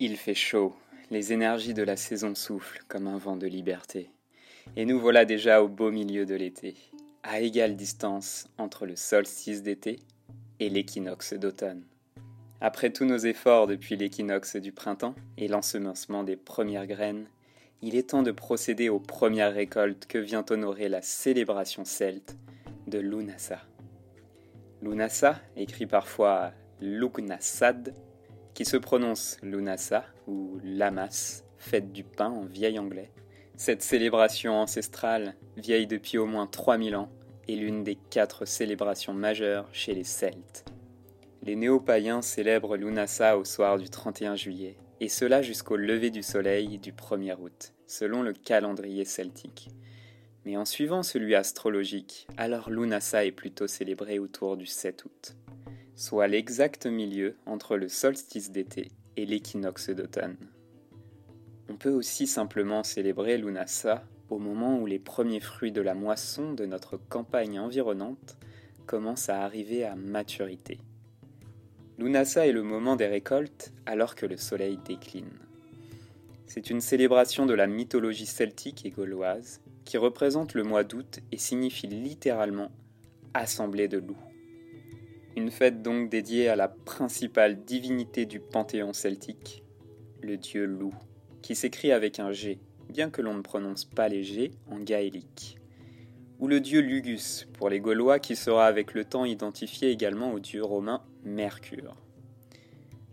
[0.00, 0.76] Il fait chaud,
[1.10, 4.12] les énergies de la saison soufflent comme un vent de liberté.
[4.76, 6.76] Et nous voilà déjà au beau milieu de l'été,
[7.24, 9.98] à égale distance entre le solstice d'été
[10.60, 11.82] et l'équinoxe d'automne.
[12.60, 17.26] Après tous nos efforts depuis l'équinoxe du printemps et l'ensemencement des premières graines,
[17.82, 22.36] il est temps de procéder aux premières récoltes que vient honorer la célébration celte
[22.86, 23.62] de Lunasa.
[24.80, 27.94] Lunasa, écrit parfois Lugnasad,
[28.58, 33.12] qui se prononce Lunasa ou Lamas, fête du pain en vieil anglais.
[33.56, 37.08] Cette célébration ancestrale, vieille depuis au moins 3000 ans,
[37.48, 40.64] est l'une des quatre célébrations majeures chez les Celtes.
[41.44, 46.78] Les néo-païens célèbrent Lunasa au soir du 31 juillet, et cela jusqu'au lever du soleil
[46.78, 49.68] du 1er août, selon le calendrier celtique.
[50.44, 55.36] Mais en suivant celui astrologique, alors Lunasa est plutôt célébré autour du 7 août
[55.98, 60.36] soit l'exact milieu entre le solstice d'été et l'équinoxe d'automne.
[61.68, 66.52] On peut aussi simplement célébrer Lunasa au moment où les premiers fruits de la moisson
[66.52, 68.38] de notre campagne environnante
[68.86, 70.78] commencent à arriver à maturité.
[71.98, 75.36] Lunasa est le moment des récoltes alors que le soleil décline.
[76.46, 81.38] C'est une célébration de la mythologie celtique et gauloise qui représente le mois d'août et
[81.38, 82.70] signifie littéralement
[83.34, 84.27] assemblée de loups.
[85.38, 89.62] Une fête donc dédiée à la principale divinité du panthéon celtique,
[90.20, 90.96] le dieu loup,
[91.42, 92.58] qui s'écrit avec un G,
[92.88, 95.56] bien que l'on ne prononce pas les G en gaélique.
[96.40, 100.40] Ou le dieu Lugus, pour les Gaulois, qui sera avec le temps identifié également au
[100.40, 101.94] dieu romain Mercure.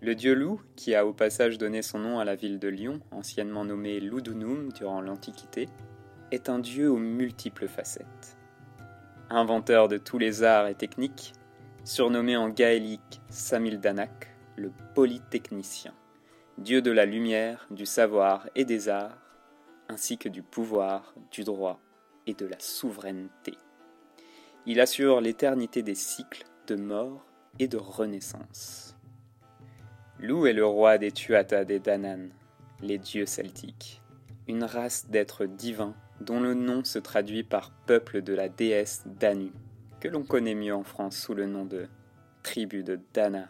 [0.01, 3.01] Le dieu loup, qui a au passage donné son nom à la ville de Lyon,
[3.11, 5.69] anciennement nommée Ludunum durant l'Antiquité,
[6.31, 8.35] est un dieu aux multiples facettes.
[9.29, 11.33] Inventeur de tous les arts et techniques,
[11.85, 15.93] surnommé en gaélique Samildanak, le polytechnicien,
[16.57, 19.19] dieu de la lumière, du savoir et des arts,
[19.87, 21.79] ainsi que du pouvoir, du droit
[22.25, 23.53] et de la souveraineté.
[24.65, 27.23] Il assure l'éternité des cycles de mort
[27.59, 28.95] et de renaissance.
[30.19, 32.29] Lou est le roi des Tuatha des Danan,
[32.81, 34.01] les dieux celtiques,
[34.47, 39.51] une race d'êtres divins dont le nom se traduit par peuple de la déesse Danu
[40.05, 41.87] que l'on connaît mieux en France sous le nom de
[42.43, 43.49] tribu de Dana.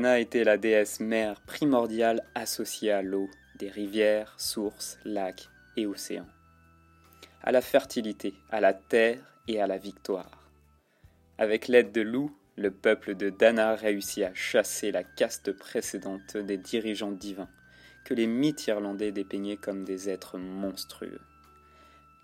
[0.00, 6.26] Dana était la déesse mère primordiale associée à l'eau, des rivières, sources, lacs et océans,
[7.42, 10.50] à la fertilité, à la terre et à la victoire.
[11.36, 16.56] Avec l'aide de loups, le peuple de Dana réussit à chasser la caste précédente des
[16.56, 17.50] dirigeants divins,
[18.06, 21.20] que les mythes irlandais dépeignaient comme des êtres monstrueux.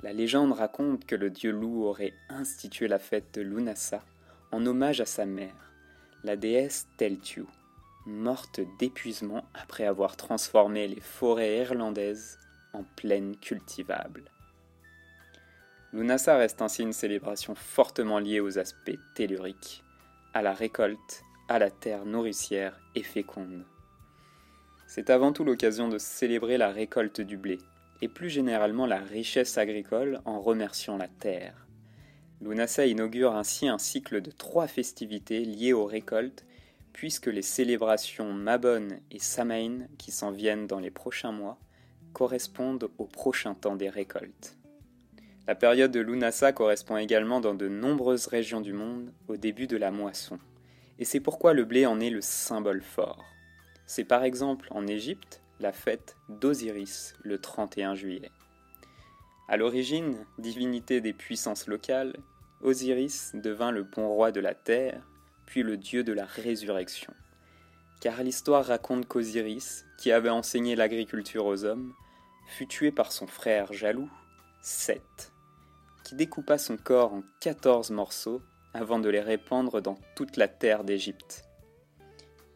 [0.02, 4.02] La légende raconte que le dieu loup aurait institué la fête de Lunasa
[4.50, 5.74] en hommage à sa mère,
[6.24, 7.44] la déesse Teltiu,
[8.06, 12.38] morte d'épuisement après avoir transformé les forêts irlandaises
[12.72, 14.30] en plaines cultivables.
[15.92, 19.82] Lunasa reste ainsi une célébration fortement liée aux aspects telluriques,
[20.34, 23.64] à la récolte, à la terre nourricière et féconde.
[24.86, 27.58] C'est avant tout l'occasion de célébrer la récolte du blé,
[28.02, 31.66] et plus généralement la richesse agricole en remerciant la terre.
[32.40, 36.44] Lunasa inaugure ainsi un cycle de trois festivités liées aux récoltes,
[36.96, 41.58] puisque les célébrations Mabon et Samain, qui s'en viennent dans les prochains mois,
[42.14, 44.56] correspondent au prochain temps des récoltes.
[45.46, 49.76] La période de Lunasa correspond également dans de nombreuses régions du monde au début de
[49.76, 50.38] la moisson,
[50.98, 53.22] et c'est pourquoi le blé en est le symbole fort.
[53.84, 58.30] C'est par exemple en Égypte la fête d'Osiris le 31 juillet.
[59.48, 62.16] À l'origine, divinité des puissances locales,
[62.62, 65.02] Osiris devint le bon roi de la terre,
[65.46, 67.14] puis le dieu de la résurrection.
[68.00, 71.94] Car l'histoire raconte qu'Osiris, qui avait enseigné l'agriculture aux hommes,
[72.46, 74.10] fut tué par son frère jaloux,
[74.60, 75.32] Seth,
[76.04, 78.42] qui découpa son corps en quatorze morceaux
[78.74, 81.44] avant de les répandre dans toute la terre d'Égypte.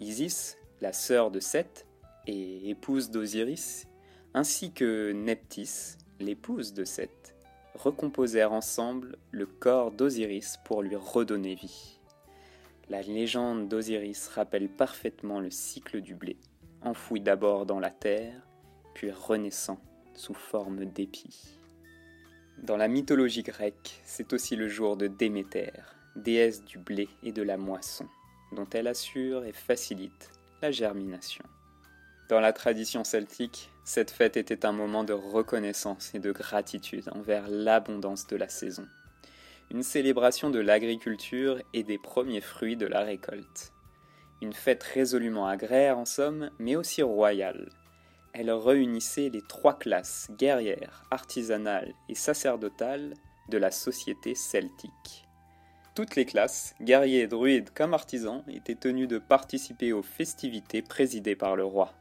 [0.01, 1.87] Isis, la sœur de Seth
[2.27, 3.87] et épouse d'Osiris,
[4.35, 7.35] ainsi que Neptis, l'épouse de Seth,
[7.75, 12.00] recomposèrent ensemble le corps d'Osiris pour lui redonner vie.
[12.91, 16.37] La légende d'Osiris rappelle parfaitement le cycle du blé,
[16.83, 18.35] enfoui d'abord dans la terre,
[18.95, 19.81] puis renaissant
[20.15, 21.55] sous forme d'épi.
[22.59, 25.71] Dans la mythologie grecque, c'est aussi le jour de Déméter,
[26.17, 28.09] déesse du blé et de la moisson,
[28.51, 31.45] dont elle assure et facilite la germination.
[32.29, 37.47] Dans la tradition celtique, cette fête était un moment de reconnaissance et de gratitude envers
[37.49, 38.89] l'abondance de la saison.
[39.73, 43.73] Une célébration de l'agriculture et des premiers fruits de la récolte.
[44.43, 47.71] Une fête résolument agraire en somme, mais aussi royale.
[48.33, 53.15] Elle réunissait les trois classes guerrières, artisanales et sacerdotales
[53.49, 55.29] de la société celtique.
[55.95, 61.55] Toutes les classes, guerriers, druides comme artisans, étaient tenus de participer aux festivités présidées par
[61.55, 61.95] le roi.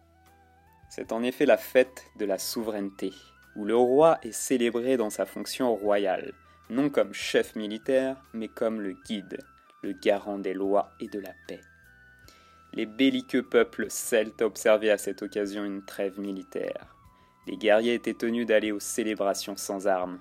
[0.89, 3.11] C'est en effet la fête de la souveraineté,
[3.55, 6.33] où le roi est célébré dans sa fonction royale,
[6.69, 9.39] non comme chef militaire, mais comme le guide,
[9.81, 11.61] le garant des lois et de la paix.
[12.73, 16.95] les belliqueux peuples celtes observaient à cette occasion une trêve militaire.
[17.47, 20.19] Les guerriers étaient tenus d'aller aux célébrations sans armes.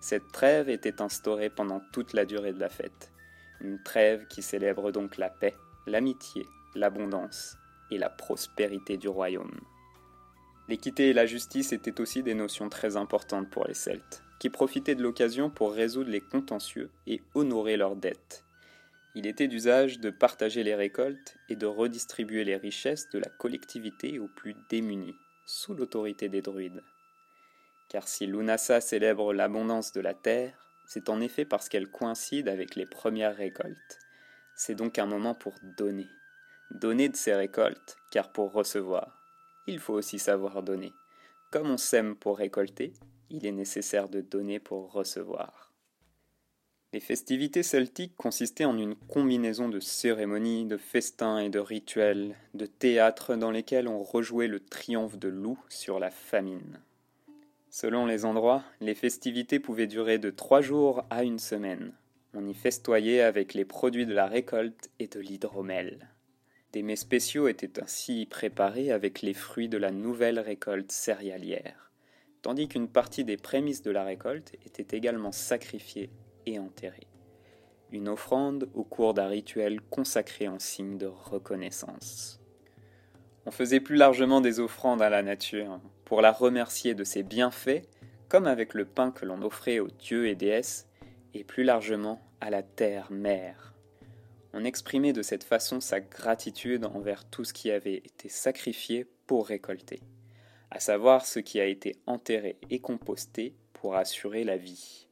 [0.00, 3.10] Cette trêve était instaurée pendant toute la durée de la fête.
[3.60, 5.56] Une trêve qui célèbre donc la paix,
[5.88, 7.56] l'amitié, l'abondance
[7.90, 9.58] et la prospérité du royaume.
[10.68, 14.94] L'équité et la justice étaient aussi des notions très importantes pour les Celtes, qui profitaient
[14.94, 18.44] de l'occasion pour résoudre les contentieux et honorer leurs dettes.
[19.14, 24.18] Il était d'usage de partager les récoltes et de redistribuer les richesses de la collectivité
[24.18, 26.82] aux plus démunis, sous l'autorité des druides.
[27.88, 30.52] Car si Lunasa célèbre l'abondance de la terre,
[30.86, 33.98] c'est en effet parce qu'elle coïncide avec les premières récoltes.
[34.54, 36.06] C'est donc un moment pour donner.
[36.70, 39.18] Donner de ses récoltes, car pour recevoir,
[39.66, 40.92] il faut aussi savoir donner.
[41.50, 42.92] Comme on sème pour récolter,
[43.30, 45.72] il est nécessaire de donner pour recevoir.
[46.94, 52.64] Les festivités celtiques consistaient en une combinaison de cérémonies, de festins et de rituels, de
[52.64, 56.80] théâtres dans lesquels on rejouait le triomphe de loup sur la famine.
[57.68, 61.92] Selon les endroits, les festivités pouvaient durer de trois jours à une semaine.
[62.32, 66.08] On y festoyait avec les produits de la récolte et de l'hydromel.
[66.72, 71.87] Des mets spéciaux étaient ainsi préparés avec les fruits de la nouvelle récolte céréalière,
[72.42, 76.10] tandis qu'une partie des prémices de la récolte était également sacrifiée
[76.46, 77.06] et enterrée.
[77.90, 82.40] Une offrande au cours d'un rituel consacré en signe de reconnaissance.
[83.46, 87.82] On faisait plus largement des offrandes à la nature, pour la remercier de ses bienfaits,
[88.28, 90.86] comme avec le pain que l'on offrait aux dieux et déesses,
[91.34, 93.68] et plus largement à la terre-mère
[94.52, 99.46] on exprimait de cette façon sa gratitude envers tout ce qui avait été sacrifié pour
[99.46, 100.00] récolter,
[100.70, 105.06] à savoir ce qui a été enterré et composté pour assurer la vie.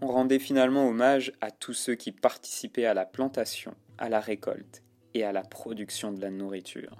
[0.00, 4.82] On rendait finalement hommage à tous ceux qui participaient à la plantation, à la récolte
[5.14, 6.96] et à la production de la nourriture.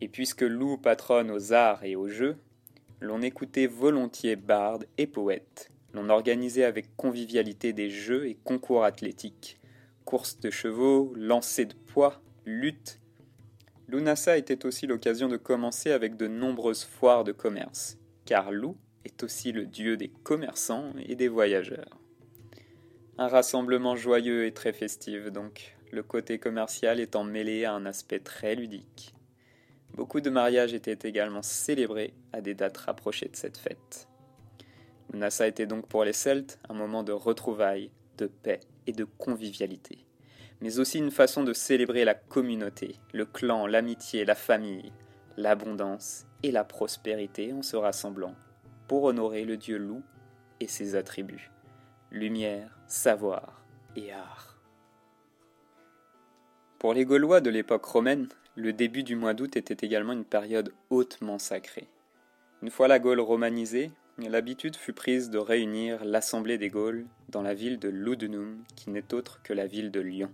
[0.00, 2.38] Et puisque Lou patronne aux arts et aux jeux,
[3.00, 9.58] l'on écoutait volontiers bardes et poètes, l'on organisait avec convivialité des jeux et concours athlétiques,
[10.04, 13.00] courses de chevaux, lancers de poids, luttes.
[13.90, 19.24] Lunasa était aussi l'occasion de commencer avec de nombreuses foires de commerce, car Lou est
[19.24, 21.98] aussi le dieu des commerçants et des voyageurs.
[23.18, 28.20] Un rassemblement joyeux et très festif donc, le côté commercial étant mêlé à un aspect
[28.20, 29.12] très ludique.
[29.94, 34.06] Beaucoup de mariages étaient également célébrés à des dates rapprochées de cette fête.
[35.12, 40.06] Lunasa était donc pour les Celtes un moment de retrouvailles, de paix et de convivialité,
[40.60, 44.92] mais aussi une façon de célébrer la communauté, le clan, l'amitié, la famille,
[45.36, 48.34] l'abondance et la prospérité en se rassemblant
[48.88, 50.02] pour honorer le dieu loup
[50.60, 51.50] et ses attributs,
[52.10, 53.62] lumière, savoir
[53.96, 54.58] et art.
[56.78, 60.72] Pour les Gaulois de l'époque romaine, le début du mois d'août était également une période
[60.90, 61.88] hautement sacrée.
[62.62, 67.54] Une fois la Gaule romanisée, l'habitude fut prise de réunir l'Assemblée des Gaules dans la
[67.54, 70.30] ville de Ludunum, qui n'est autre que la ville de Lyon.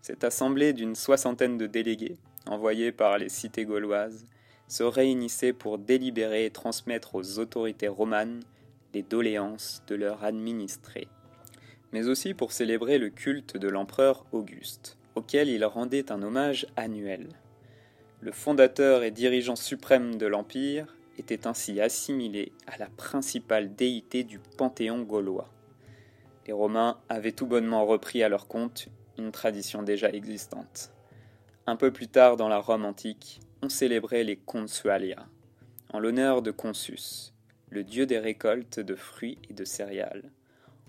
[0.00, 4.24] Cette assemblée d'une soixantaine de délégués, envoyés par les cités gauloises,
[4.68, 8.40] se réunissait pour délibérer et transmettre aux autorités romanes
[8.94, 11.08] les doléances de leurs administrés,
[11.92, 17.28] mais aussi pour célébrer le culte de l'empereur Auguste, auquel il rendait un hommage annuel.
[18.20, 24.38] Le fondateur et dirigeant suprême de l'Empire était ainsi assimilé à la principale déité du
[24.38, 25.48] panthéon gaulois.
[26.46, 28.88] Les Romains avaient tout bonnement repris à leur compte
[29.18, 30.92] une tradition déjà existante.
[31.66, 35.26] Un peu plus tard dans la Rome antique, on célébrait les consualia,
[35.92, 37.34] en l'honneur de Consus,
[37.70, 40.30] le dieu des récoltes de fruits et de céréales.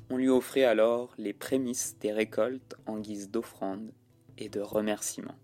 [0.09, 3.91] On lui offrait alors les prémices des récoltes en guise d'offrande
[4.37, 5.35] et de remerciement.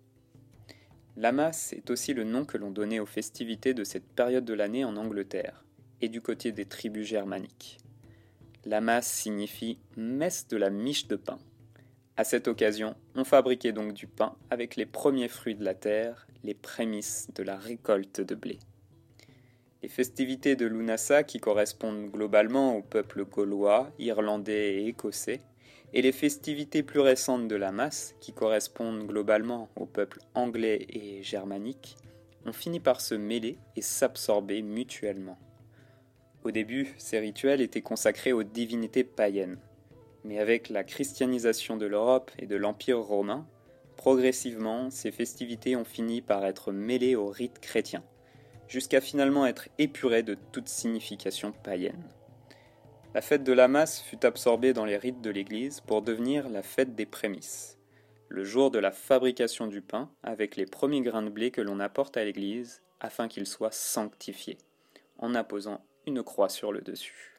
[1.18, 4.84] Lamas est aussi le nom que l'on donnait aux festivités de cette période de l'année
[4.84, 5.64] en Angleterre
[6.02, 7.78] et du côté des tribus germaniques.
[8.66, 11.38] Lamas signifie messe de la miche de pain.
[12.18, 16.28] À cette occasion, on fabriquait donc du pain avec les premiers fruits de la terre,
[16.46, 18.58] les prémices de la récolte de blé.
[19.84, 25.42] Les festivités de Lunasa, qui correspondent globalement au peuple gaulois, irlandais et écossais,
[25.94, 31.22] et les festivités plus récentes de la masse, qui correspondent globalement au peuple anglais et
[31.22, 31.98] germanique,
[32.46, 35.38] ont fini par se mêler et s'absorber mutuellement.
[36.46, 39.60] Au début, ces rituels étaient consacrés aux divinités païennes,
[40.26, 43.48] mais avec la christianisation de l'Europe et de l'Empire romain,
[43.96, 48.04] progressivement, ces festivités ont fini par être mêlées aux rites chrétiens,
[48.68, 52.10] jusqu'à finalement être épurées de toute signification païenne.
[53.14, 56.64] La fête de la masse fut absorbée dans les rites de l'Église pour devenir la
[56.64, 57.78] fête des prémices.
[58.28, 61.80] le jour de la fabrication du pain, avec les premiers grains de blé que l'on
[61.80, 64.58] apporte à l'église, afin qu'ils soient sanctifiés,
[65.20, 67.35] en apposant une croix sur le dessus.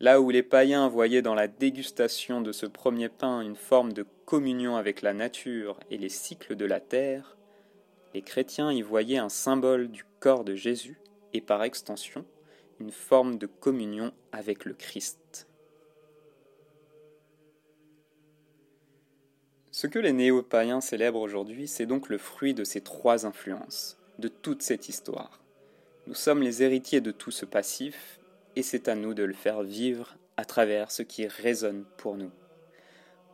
[0.00, 4.06] Là où les païens voyaient dans la dégustation de ce premier pain une forme de
[4.26, 7.36] communion avec la nature et les cycles de la terre,
[8.14, 11.00] les chrétiens y voyaient un symbole du corps de Jésus
[11.32, 12.24] et par extension
[12.78, 15.48] une forme de communion avec le Christ.
[19.72, 24.28] Ce que les néo-païens célèbrent aujourd'hui, c'est donc le fruit de ces trois influences, de
[24.28, 25.40] toute cette histoire.
[26.06, 28.17] Nous sommes les héritiers de tout ce passif,
[28.58, 32.32] et c'est à nous de le faire vivre à travers ce qui résonne pour nous.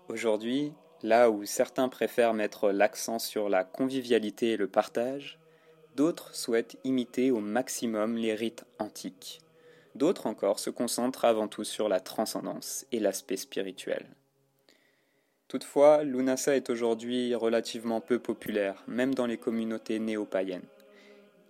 [0.09, 5.39] Aujourd'hui, là où certains préfèrent mettre l'accent sur la convivialité et le partage,
[5.97, 9.41] d'autres souhaitent imiter au maximum les rites antiques.
[9.95, 14.05] D'autres encore se concentrent avant tout sur la transcendance et l'aspect spirituel.
[15.49, 20.69] Toutefois, l'UNASA est aujourd'hui relativement peu populaire, même dans les communautés néo-païennes,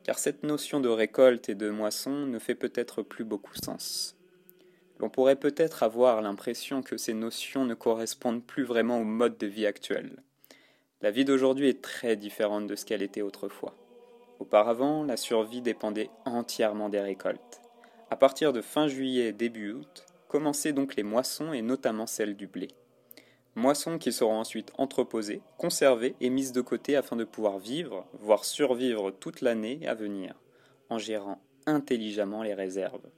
[0.05, 4.17] car cette notion de récolte et de moisson ne fait peut-être plus beaucoup sens.
[5.01, 9.47] L'on pourrait peut-être avoir l'impression que ces notions ne correspondent plus vraiment au mode de
[9.47, 10.23] vie actuel.
[11.01, 13.75] La vie d'aujourd'hui est très différente de ce qu'elle était autrefois.
[14.39, 17.61] Auparavant, la survie dépendait entièrement des récoltes.
[18.11, 22.37] À partir de fin juillet et début août, commençaient donc les moissons et notamment celles
[22.37, 22.69] du blé
[23.55, 28.45] moissons qui seront ensuite entreposées, conservées et mises de côté afin de pouvoir vivre, voire
[28.45, 30.35] survivre toute l'année à venir,
[30.91, 33.09] en gérant intelligemment les réserves.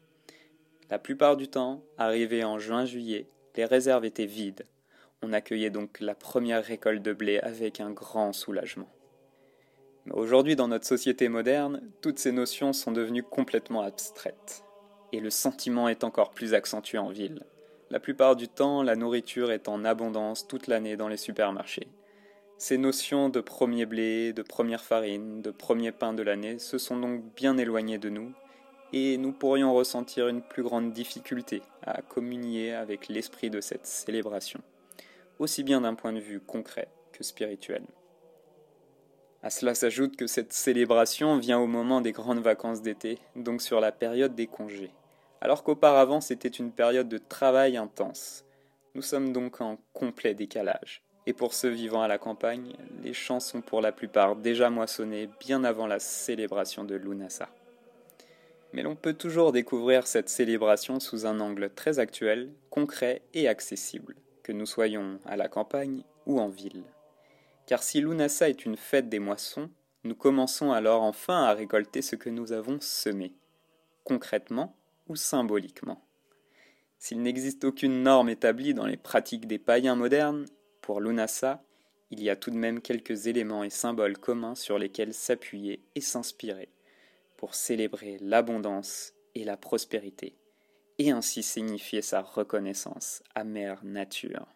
[0.91, 3.27] La plupart du temps, arrivé en juin-juillet,
[3.57, 4.67] les réserves étaient vides.
[5.23, 8.89] On accueillait donc la première récolte de blé avec un grand soulagement.
[10.05, 14.63] Mais aujourd'hui, dans notre société moderne, toutes ces notions sont devenues complètement abstraites.
[15.13, 17.43] Et le sentiment est encore plus accentué en ville.
[17.89, 21.87] La plupart du temps, la nourriture est en abondance toute l'année dans les supermarchés.
[22.59, 26.97] Ces notions de premier blé, de première farine, de premier pain de l'année se sont
[26.97, 28.33] donc bien éloignées de nous,
[28.93, 34.61] et nous pourrions ressentir une plus grande difficulté à communier avec l'esprit de cette célébration,
[35.39, 37.83] aussi bien d'un point de vue concret que spirituel.
[39.45, 43.81] À cela s'ajoute que cette célébration vient au moment des grandes vacances d'été, donc sur
[43.81, 44.91] la période des congés
[45.41, 48.45] alors qu'auparavant c'était une période de travail intense.
[48.95, 51.03] Nous sommes donc en complet décalage.
[51.27, 55.29] Et pour ceux vivant à la campagne, les champs sont pour la plupart déjà moissonnés
[55.41, 57.49] bien avant la célébration de Lunasa.
[58.73, 64.15] Mais l'on peut toujours découvrir cette célébration sous un angle très actuel, concret et accessible,
[64.45, 66.85] que nous soyons à la campagne ou en ville.
[67.67, 69.69] Car si Lunasa est une fête des moissons,
[70.05, 73.35] nous commençons alors enfin à récolter ce que nous avons semé.
[74.05, 74.77] Concrètement,
[75.09, 76.03] ou symboliquement.
[76.99, 80.47] S'il n'existe aucune norme établie dans les pratiques des païens modernes,
[80.81, 81.63] pour l'UNASA,
[82.11, 86.01] il y a tout de même quelques éléments et symboles communs sur lesquels s'appuyer et
[86.01, 86.71] s'inspirer
[87.37, 90.37] pour célébrer l'abondance et la prospérité,
[90.99, 94.47] et ainsi signifier sa reconnaissance à Mère Nature.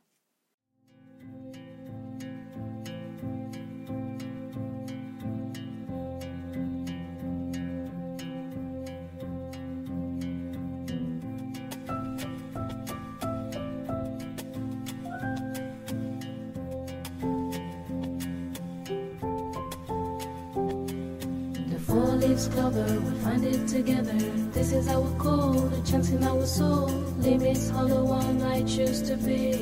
[22.51, 24.19] Leaves cover, we'll find it together.
[24.53, 26.87] This is our call, a chance in our soul.
[27.19, 29.53] Limits hollow one I choose to be.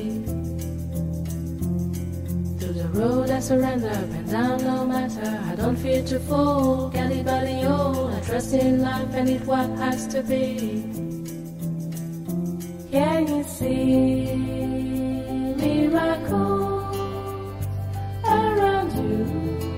[2.59, 5.43] Through the road I surrender, and down no matter.
[5.45, 6.91] I don't fear to fall.
[6.91, 10.83] Galibalio, I trust in life and it what has to be.
[12.91, 14.35] Can you see
[15.57, 16.59] miracle?
[18.99, 19.68] see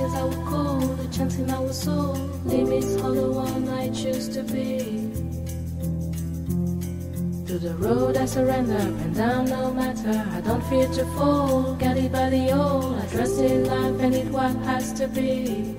[0.00, 2.14] This is our code, a chance in our soul.
[2.46, 5.12] Limits hollow one I choose to be.
[7.44, 10.26] To the road I surrender, and down no matter.
[10.32, 12.98] I don't fear to fall, guided by the old.
[12.98, 15.76] I trust in life and it what has to be.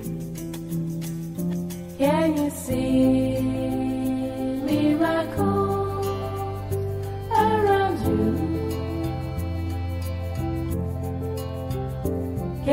[1.98, 3.51] Can you see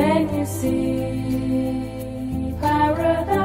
[0.00, 1.84] Can you see
[2.58, 3.39] paradise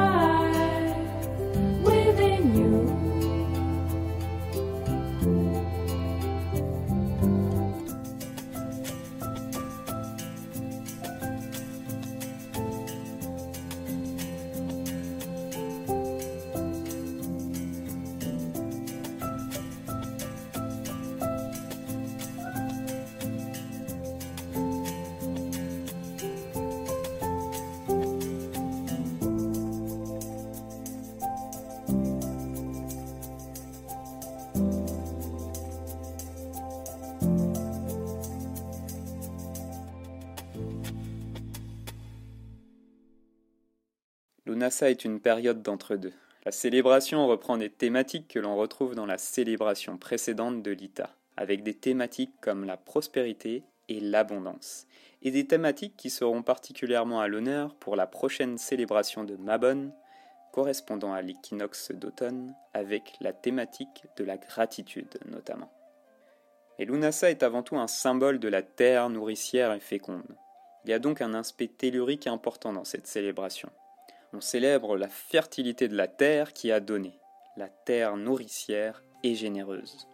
[44.46, 46.12] Lunasa est une période d'entre-deux.
[46.44, 51.64] La célébration reprend des thématiques que l'on retrouve dans la célébration précédente de l'Ita, avec
[51.64, 54.86] des thématiques comme la prospérité et l'abondance,
[55.22, 59.90] et des thématiques qui seront particulièrement à l'honneur pour la prochaine célébration de Mabon,
[60.52, 65.72] correspondant à l'équinoxe d'automne, avec la thématique de la gratitude notamment.
[66.78, 70.36] Et Lunasa est avant tout un symbole de la terre nourricière et féconde.
[70.84, 73.70] Il y a donc un aspect tellurique important dans cette célébration.
[74.36, 77.18] On célèbre la fertilité de la terre qui a donné,
[77.56, 80.06] la terre nourricière et généreuse.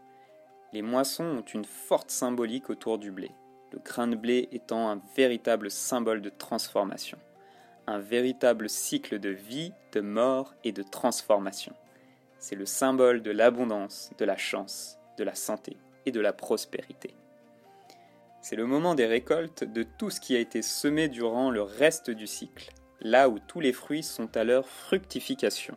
[0.73, 3.33] Les moissons ont une forte symbolique autour du blé,
[3.73, 7.19] le grain de blé étant un véritable symbole de transformation,
[7.89, 11.75] un véritable cycle de vie, de mort et de transformation.
[12.39, 17.17] C'est le symbole de l'abondance, de la chance, de la santé et de la prospérité.
[18.41, 22.13] C'est le moment des récoltes de tout ce qui a été semé durant le reste
[22.13, 25.77] du cycle, là où tous les fruits sont à leur fructification.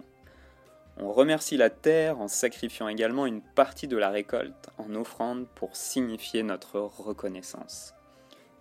[0.98, 5.76] On remercie la terre en sacrifiant également une partie de la récolte en offrande pour
[5.76, 7.94] signifier notre reconnaissance.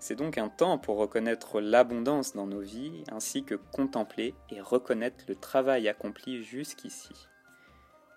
[0.01, 5.25] C'est donc un temps pour reconnaître l'abondance dans nos vies ainsi que contempler et reconnaître
[5.29, 7.29] le travail accompli jusqu'ici.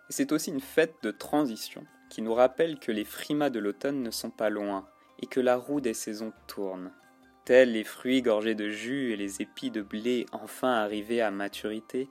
[0.10, 4.12] C'est aussi une fête de transition qui nous rappelle que les frimas de l'automne ne
[4.12, 4.88] sont pas loin
[5.22, 6.92] et que la roue des saisons tourne.
[7.48, 12.10] Tels les fruits gorgés de jus et les épis de blé enfin arrivés à maturité,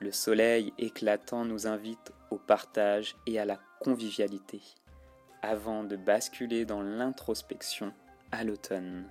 [0.00, 4.60] le soleil éclatant nous invite au partage et à la convivialité,
[5.40, 7.94] avant de basculer dans l'introspection
[8.32, 9.08] à l'automne.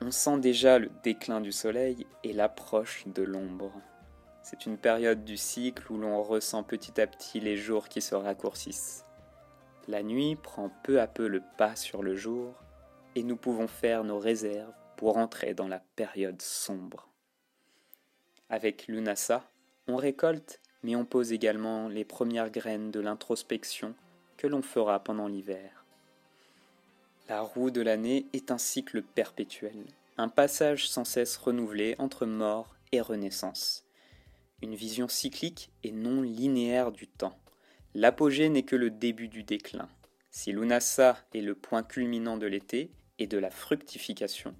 [0.00, 3.74] On sent déjà le déclin du soleil et l'approche de l'ombre.
[4.42, 8.14] C'est une période du cycle où l'on ressent petit à petit les jours qui se
[8.14, 9.04] raccourcissent.
[9.86, 12.54] La nuit prend peu à peu le pas sur le jour
[13.16, 17.08] et nous pouvons faire nos réserves pour entrer dans la période sombre.
[18.50, 19.50] Avec Lunasa,
[19.88, 23.94] on récolte, mais on pose également les premières graines de l'introspection
[24.36, 25.86] que l'on fera pendant l'hiver.
[27.28, 29.86] La roue de l'année est un cycle perpétuel,
[30.18, 33.86] un passage sans cesse renouvelé entre mort et renaissance,
[34.60, 37.38] une vision cyclique et non linéaire du temps.
[37.94, 39.88] L'apogée n'est que le début du déclin.
[40.30, 44.54] Si Lunasa est le point culminant de l'été et de la fructification,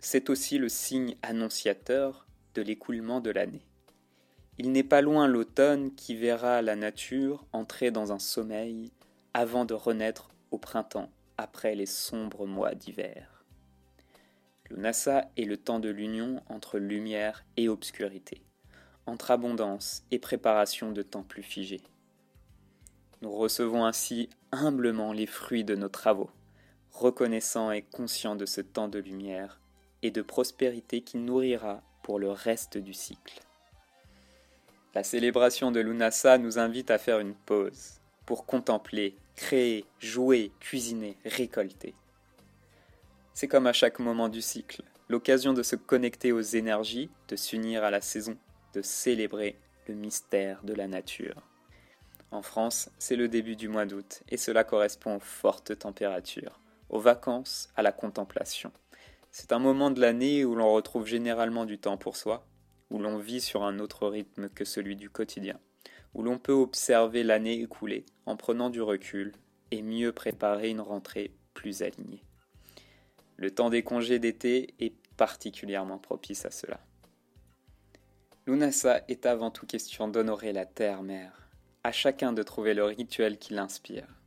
[0.00, 3.64] c'est aussi le signe annonciateur de l'écoulement de l'année.
[4.58, 8.92] Il n'est pas loin l'automne qui verra la nature entrer dans un sommeil
[9.32, 13.44] avant de renaître au printemps après les sombres mois d'hiver.
[14.68, 18.42] Lunasa est le temps de l'union entre lumière et obscurité,
[19.06, 21.82] entre abondance et préparation de temps plus figés.
[23.22, 26.30] Nous recevons ainsi humblement les fruits de nos travaux,
[26.92, 29.60] reconnaissants et conscients de ce temps de lumière
[30.02, 33.40] et de prospérité qui nourrira pour le reste du cycle.
[34.94, 41.16] La célébration de Lunasa nous invite à faire une pause pour contempler, créer, jouer, cuisiner,
[41.24, 41.94] récolter.
[43.32, 47.84] C'est comme à chaque moment du cycle, l'occasion de se connecter aux énergies, de s'unir
[47.84, 48.36] à la saison,
[48.74, 49.56] de célébrer
[49.88, 51.42] le mystère de la nature.
[52.30, 56.58] En France, c'est le début du mois d'août et cela correspond aux fortes températures,
[56.92, 58.70] aux vacances, à la contemplation.
[59.30, 62.46] C'est un moment de l'année où l'on retrouve généralement du temps pour soi,
[62.90, 65.58] où l'on vit sur un autre rythme que celui du quotidien,
[66.14, 69.32] où l'on peut observer l'année écoulée en prenant du recul
[69.70, 72.22] et mieux préparer une rentrée plus alignée.
[73.36, 76.78] Le temps des congés d'été est particulièrement propice à cela.
[78.46, 81.48] Lunasa est avant tout question d'honorer la terre-mère,
[81.84, 84.21] à chacun de trouver le rituel qui l'inspire.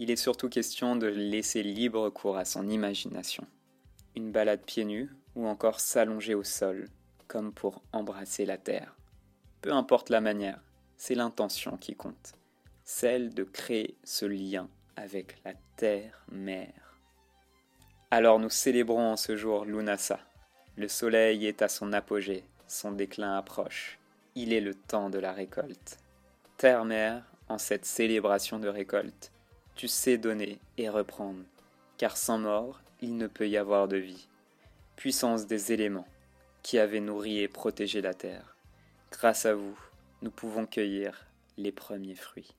[0.00, 3.44] Il est surtout question de laisser libre cours à son imagination.
[4.14, 6.88] Une balade pieds nus ou encore s'allonger au sol,
[7.26, 8.94] comme pour embrasser la terre.
[9.60, 10.60] Peu importe la manière,
[10.96, 12.34] c'est l'intention qui compte,
[12.84, 16.98] celle de créer ce lien avec la terre-mère.
[18.12, 20.20] Alors nous célébrons en ce jour Lunasa.
[20.76, 23.98] Le soleil est à son apogée, son déclin approche.
[24.36, 25.98] Il est le temps de la récolte.
[26.56, 29.32] Terre-mère, en cette célébration de récolte,
[29.78, 31.44] tu sais donner et reprendre,
[31.98, 34.26] car sans mort, il ne peut y avoir de vie.
[34.96, 36.08] Puissance des éléments
[36.64, 38.56] qui avaient nourri et protégé la terre.
[39.12, 39.78] Grâce à vous,
[40.22, 42.57] nous pouvons cueillir les premiers fruits.